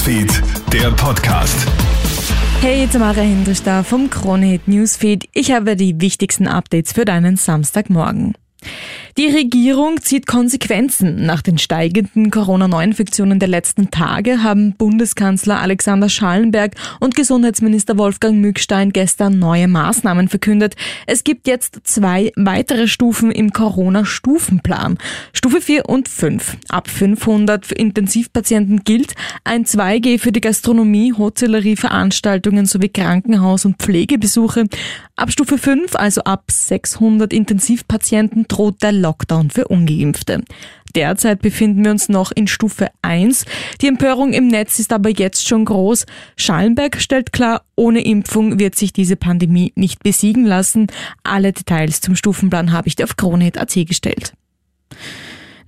[0.00, 1.54] Newsfeed, der Podcast.
[2.62, 5.28] Hey, Tamara Hendrich da vom Kronehit Newsfeed.
[5.34, 8.32] Ich habe die wichtigsten Updates für deinen Samstagmorgen.
[9.18, 11.26] Die Regierung zieht Konsequenzen.
[11.26, 18.92] Nach den steigenden Corona-Neuinfektionen der letzten Tage haben Bundeskanzler Alexander Schallenberg und Gesundheitsminister Wolfgang Mückstein
[18.92, 20.76] gestern neue Maßnahmen verkündet.
[21.06, 24.98] Es gibt jetzt zwei weitere Stufen im Corona-Stufenplan.
[25.32, 26.56] Stufe 4 und 5.
[26.68, 34.66] Ab 500 Intensivpatienten gilt ein 2G für die Gastronomie, Hotellerie, Veranstaltungen sowie Krankenhaus- und Pflegebesuche.
[35.16, 40.42] Ab Stufe 5, also ab 600 Intensivpatienten, droht der Lockdown für Ungeimpfte.
[40.94, 43.44] Derzeit befinden wir uns noch in Stufe 1.
[43.80, 46.06] Die Empörung im Netz ist aber jetzt schon groß.
[46.36, 50.88] Schallenberg stellt klar, ohne Impfung wird sich diese Pandemie nicht besiegen lassen.
[51.22, 54.32] Alle Details zum Stufenplan habe ich dir auf Kronet.at gestellt.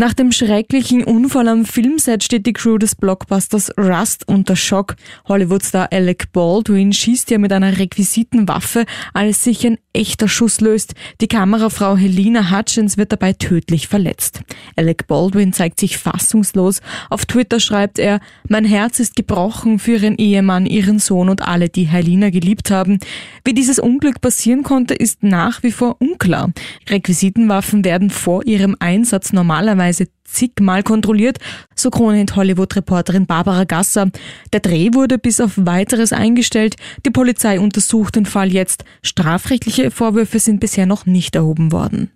[0.00, 4.96] Nach dem schrecklichen Unfall am Filmset steht die Crew des Blockbusters Rust unter Schock.
[5.28, 10.94] Hollywood-Star Alec Baldwin schießt ja mit einer Requisitenwaffe, als sich ein echter Schuss löst.
[11.20, 14.40] Die Kamerafrau Helena Hutchins wird dabei tödlich verletzt.
[14.76, 16.80] Alec Baldwin zeigt sich fassungslos.
[17.08, 21.68] Auf Twitter schreibt er, mein Herz ist gebrochen für ihren Ehemann, ihren Sohn und alle,
[21.68, 22.98] die Helena geliebt haben.
[23.44, 26.52] Wie dieses Unglück passieren konnte, ist nach wie vor unklar.
[26.88, 31.38] Requisitenwaffen werden vor ihrem Einsatz normalerweise zigmal kontrolliert,
[31.74, 34.10] so Kronehit Hollywood-Reporterin Barbara Gasser.
[34.52, 36.76] Der Dreh wurde bis auf weiteres eingestellt.
[37.04, 38.84] Die Polizei untersucht den Fall jetzt.
[39.02, 42.10] Strafrechtliche Vorwürfe sind bisher noch nicht erhoben worden.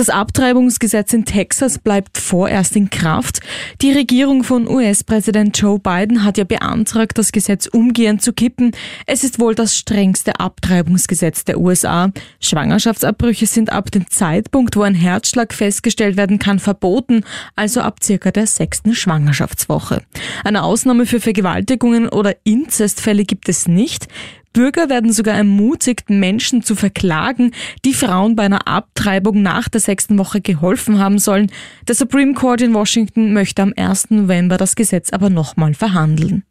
[0.00, 3.40] Das Abtreibungsgesetz in Texas bleibt vorerst in Kraft.
[3.82, 8.70] Die Regierung von US-Präsident Joe Biden hat ja beantragt, das Gesetz umgehend zu kippen.
[9.04, 12.12] Es ist wohl das strengste Abtreibungsgesetz der USA.
[12.40, 17.22] Schwangerschaftsabbrüche sind ab dem Zeitpunkt, wo ein Herzschlag festgestellt werden kann, verboten,
[17.54, 20.00] also ab circa der sechsten Schwangerschaftswoche.
[20.44, 24.08] Eine Ausnahme für Vergewaltigungen oder Inzestfälle gibt es nicht.
[24.52, 27.52] Bürger werden sogar ermutigt, Menschen zu verklagen,
[27.84, 31.52] die Frauen bei einer Abtreibung nach der sechsten Woche geholfen haben sollen.
[31.86, 34.10] Der Supreme Court in Washington möchte am 1.
[34.10, 36.44] November das Gesetz aber nochmal verhandeln.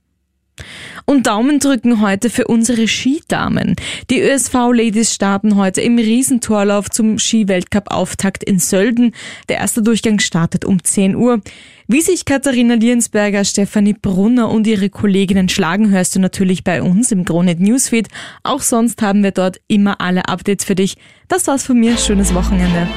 [1.05, 3.75] Und Daumen drücken heute für unsere Skidamen.
[4.09, 9.13] Die ÖSV-Ladies starten heute im Riesentorlauf zum Skiweltcup-Auftakt in Sölden.
[9.49, 11.41] Der erste Durchgang startet um 10 Uhr.
[11.87, 17.11] Wie sich Katharina Liensberger, Stefanie Brunner und ihre Kolleginnen schlagen, hörst du natürlich bei uns
[17.11, 18.07] im Kronet Newsfeed.
[18.43, 20.97] Auch sonst haben wir dort immer alle Updates für dich.
[21.27, 21.97] Das war's von mir.
[21.97, 22.87] Schönes Wochenende.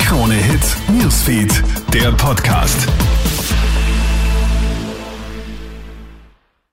[0.00, 2.88] Krone Hits, Newsfeed, der Podcast.